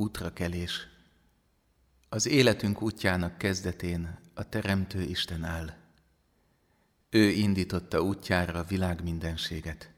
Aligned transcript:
Útrakelés 0.00 0.86
Az 2.08 2.26
életünk 2.26 2.82
útjának 2.82 3.38
kezdetén 3.38 4.18
a 4.34 4.48
Teremtő 4.48 5.00
Isten 5.02 5.44
áll. 5.44 5.74
Ő 7.10 7.28
indította 7.30 8.00
útjára 8.00 8.58
a 8.58 8.64
világ 8.64 9.02
mindenséget. 9.02 9.90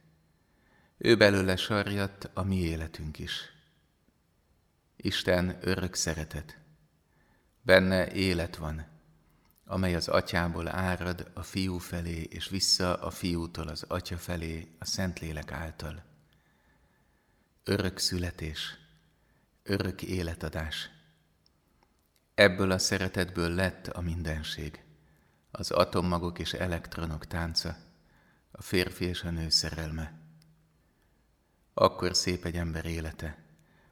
Ő 0.96 1.16
belőle 1.16 1.56
sarjadt 1.56 2.30
a 2.34 2.42
mi 2.42 2.56
életünk 2.56 3.18
is. 3.18 3.32
Isten 4.96 5.58
örök 5.60 5.94
szeretet. 5.94 6.58
Benne 7.62 8.12
élet 8.12 8.56
van, 8.56 8.86
amely 9.64 9.94
az 9.94 10.08
atyából 10.08 10.68
árad 10.68 11.30
a 11.34 11.42
fiú 11.42 11.78
felé, 11.78 12.22
és 12.22 12.48
vissza 12.48 12.94
a 12.94 13.10
fiútól 13.10 13.68
az 13.68 13.84
atya 13.88 14.16
felé 14.16 14.68
a 14.78 14.84
Szentlélek 14.84 15.52
által. 15.52 16.04
Örök 17.64 17.98
születés, 17.98 18.79
örök 19.62 20.02
életadás. 20.02 20.90
Ebből 22.34 22.70
a 22.70 22.78
szeretetből 22.78 23.54
lett 23.54 23.86
a 23.86 24.00
mindenség, 24.00 24.84
az 25.50 25.70
atommagok 25.70 26.38
és 26.38 26.52
elektronok 26.52 27.26
tánca, 27.26 27.76
a 28.50 28.62
férfi 28.62 29.04
és 29.04 29.22
a 29.22 29.30
nő 29.30 29.48
szerelme. 29.48 30.18
Akkor 31.74 32.16
szép 32.16 32.44
egy 32.44 32.56
ember 32.56 32.86
élete, 32.86 33.38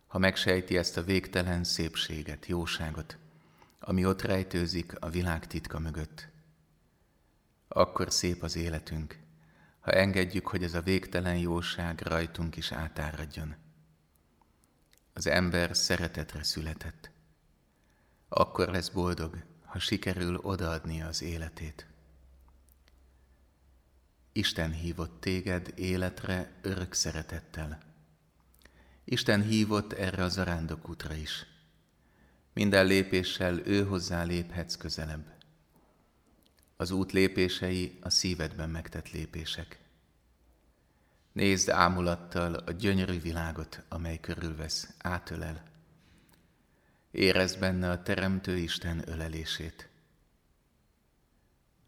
ha 0.07 0.19
megsejti 0.19 0.77
ezt 0.77 0.97
a 0.97 1.03
végtelen 1.03 1.65
szépséget, 1.65 2.47
jóságot, 2.47 3.17
ami 3.81 4.07
ott 4.07 4.23
rejtőzik 4.23 5.01
a 5.01 5.09
világ 5.11 5.47
titka 5.47 5.79
mögött. 5.79 6.29
Akkor 7.69 8.12
szép 8.12 8.43
az 8.43 8.57
életünk, 8.57 9.19
ha 9.81 9.91
engedjük, 9.91 10.47
hogy 10.47 10.62
ez 10.62 10.75
a 10.75 10.83
végtelen 10.83 11.37
jóság 11.37 12.01
rajtunk 12.01 12.57
is 12.57 12.73
átáradjon. 12.73 13.57
Az 15.19 15.27
ember 15.27 15.77
szeretetre 15.77 16.43
született. 16.43 17.11
Akkor 18.29 18.69
lesz 18.69 18.89
boldog, 18.89 19.45
ha 19.65 19.79
sikerül 19.79 20.37
odaadnia 20.37 21.06
az 21.06 21.23
életét. 21.23 21.87
Isten 24.33 24.73
hívott 24.73 25.20
téged 25.20 25.73
életre 25.77 26.53
örök 26.62 26.92
szeretettel. 26.92 27.79
Isten 29.05 29.42
hívott 29.42 29.92
erre 29.92 30.23
a 30.25 30.29
zarándokútra 30.29 31.15
is. 31.15 31.47
Minden 32.53 32.87
lépéssel 32.87 33.67
ő 33.67 33.85
hozzá 33.85 34.23
léphetsz 34.23 34.77
közelebb. 34.77 35.37
Az 36.77 36.91
út 36.91 37.12
lépései 37.12 37.98
a 38.01 38.11
szívedben 38.11 38.70
megtett 38.70 39.11
lépések. 39.11 39.88
Nézd 41.39 41.69
ámulattal 41.69 42.55
a 42.55 42.70
gyönyörű 42.70 43.20
világot, 43.20 43.83
amely 43.89 44.20
körülvesz, 44.20 44.94
átölel. 44.98 45.62
Érezd 47.11 47.58
benne 47.58 47.91
a 47.91 48.03
Teremtő 48.03 48.56
Isten 48.56 49.03
ölelését. 49.08 49.89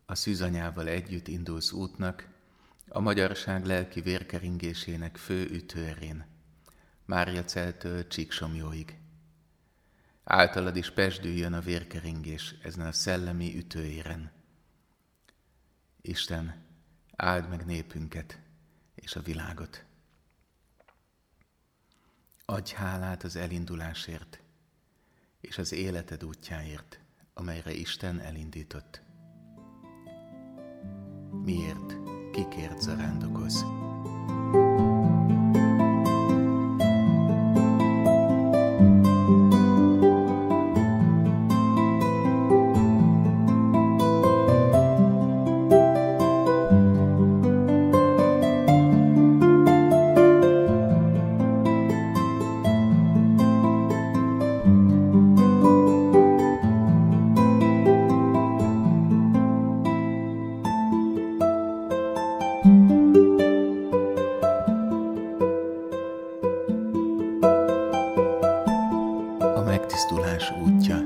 A 0.06 0.14
szűzanyával 0.14 0.88
együtt 0.88 1.28
indulsz 1.28 1.72
útnak, 1.72 2.28
a 2.88 3.00
magyarság 3.00 3.64
lelki 3.64 4.00
vérkeringésének 4.00 5.16
fő 5.16 5.48
ütőerén, 5.50 6.26
Mária 7.04 7.44
celtől 7.44 8.06
Csíksomjóig. 8.06 8.98
Általad 10.24 10.76
is 10.76 10.90
pesdüljön 10.90 11.52
a 11.52 11.60
vérkeringés 11.60 12.54
ezen 12.62 12.86
a 12.86 12.92
szellemi 12.92 13.56
ütőéren. 13.56 14.32
Isten, 16.00 16.64
áld 17.16 17.48
meg 17.48 17.64
népünket 17.64 18.38
és 19.00 19.16
a 19.16 19.20
világot. 19.22 19.84
Adj 22.44 22.74
hálát 22.74 23.22
az 23.22 23.36
elindulásért 23.36 24.42
és 25.40 25.58
az 25.58 25.72
életed 25.72 26.24
útjáért, 26.24 27.00
amelyre 27.34 27.72
Isten 27.72 28.20
elindított. 28.20 29.02
Miért? 31.44 31.96
Kikért 32.32 32.80
zarándokoz? 32.80 33.64
Megtisztulás 70.10 70.50
útja. 70.50 71.02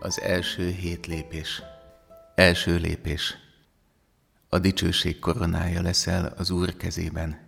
Az 0.00 0.20
első 0.20 0.70
hét 0.70 1.06
lépés. 1.06 1.62
Első 2.34 2.76
lépés. 2.76 3.34
A 4.48 4.58
dicsőség 4.58 5.18
koronája 5.18 5.82
leszel 5.82 6.34
az 6.36 6.50
Úr 6.50 6.76
kezében. 6.76 7.38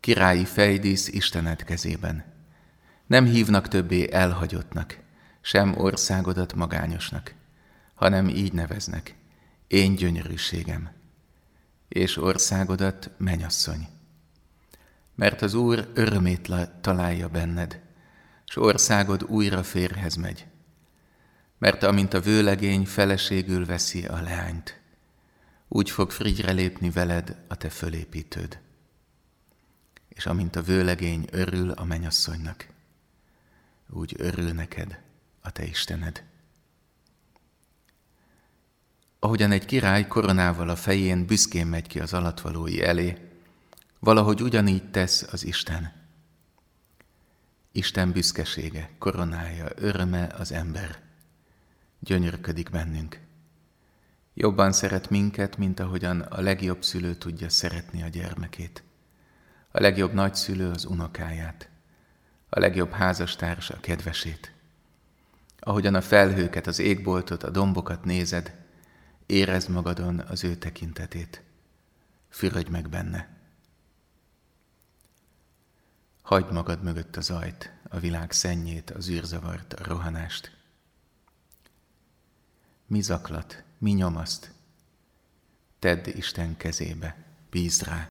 Királyi 0.00 0.44
fejdísz 0.44 1.08
Istenet 1.08 1.64
kezében. 1.64 2.24
Nem 3.06 3.24
hívnak 3.24 3.68
többé 3.68 4.12
elhagyottnak, 4.12 4.98
sem 5.40 5.78
országodat 5.78 6.54
magányosnak, 6.54 7.34
hanem 7.94 8.28
így 8.28 8.52
neveznek. 8.52 9.14
Én 9.66 9.94
gyönyörűségem, 9.94 10.90
és 11.88 12.16
országodat 12.16 13.10
menyasszony. 13.16 13.88
Mert 15.14 15.42
az 15.42 15.54
Úr 15.54 15.90
örömét 15.94 16.50
találja 16.80 17.28
benned, 17.28 17.87
s 18.48 18.56
országod 18.56 19.22
újra 19.22 19.62
férhez 19.62 20.14
megy. 20.14 20.46
Mert 21.58 21.82
amint 21.82 22.14
a 22.14 22.20
vőlegény 22.20 22.86
feleségül 22.86 23.66
veszi 23.66 24.06
a 24.06 24.20
leányt, 24.20 24.80
úgy 25.68 25.90
fog 25.90 26.10
frigyre 26.10 26.52
lépni 26.52 26.90
veled 26.90 27.36
a 27.48 27.54
te 27.54 27.68
fölépítőd. 27.68 28.58
És 30.08 30.26
amint 30.26 30.56
a 30.56 30.62
vőlegény 30.62 31.26
örül 31.30 31.70
a 31.70 31.84
menyasszonynak, 31.84 32.66
úgy 33.90 34.14
örül 34.18 34.52
neked 34.52 35.00
a 35.40 35.50
te 35.50 35.64
Istened. 35.64 36.24
Ahogyan 39.18 39.50
egy 39.50 39.64
király 39.64 40.06
koronával 40.06 40.68
a 40.68 40.76
fején 40.76 41.26
büszkén 41.26 41.66
megy 41.66 41.86
ki 41.86 42.00
az 42.00 42.12
alatvalói 42.12 42.82
elé, 42.82 43.16
valahogy 43.98 44.42
ugyanígy 44.42 44.90
tesz 44.90 45.22
az 45.22 45.44
Isten– 45.44 45.92
Isten 47.72 48.12
büszkesége, 48.12 48.90
koronája, 48.98 49.68
öröme 49.74 50.26
az 50.38 50.52
ember. 50.52 50.98
Gyönyörködik 51.98 52.70
bennünk. 52.70 53.20
Jobban 54.34 54.72
szeret 54.72 55.10
minket, 55.10 55.56
mint 55.56 55.80
ahogyan 55.80 56.20
a 56.20 56.40
legjobb 56.40 56.82
szülő 56.82 57.14
tudja 57.14 57.48
szeretni 57.48 58.02
a 58.02 58.08
gyermekét. 58.08 58.82
A 59.70 59.80
legjobb 59.80 60.12
nagyszülő 60.12 60.70
az 60.70 60.84
unokáját. 60.84 61.68
A 62.48 62.58
legjobb 62.58 62.90
házastárs 62.90 63.70
a 63.70 63.80
kedvesét. 63.80 64.52
Ahogyan 65.60 65.94
a 65.94 66.00
felhőket, 66.00 66.66
az 66.66 66.78
égboltot, 66.78 67.42
a 67.42 67.50
dombokat 67.50 68.04
nézed, 68.04 68.54
érezd 69.26 69.70
magadon 69.70 70.18
az 70.18 70.44
ő 70.44 70.54
tekintetét. 70.54 71.42
Fürödj 72.28 72.70
meg 72.70 72.88
benne. 72.88 73.37
Hagyd 76.28 76.52
magad 76.52 76.82
mögött 76.82 77.16
az 77.16 77.30
ajt, 77.30 77.72
a 77.88 77.98
világ 77.98 78.32
szennyét, 78.32 78.90
az 78.90 79.08
űrzavart, 79.08 79.72
a 79.72 79.84
rohanást. 79.84 80.56
Mi 82.86 83.00
zaklat, 83.00 83.64
mi 83.78 83.90
nyomaszt? 83.90 84.52
Tedd 85.78 86.06
Isten 86.06 86.56
kezébe, 86.56 87.16
bízd 87.50 87.82
rá. 87.82 88.06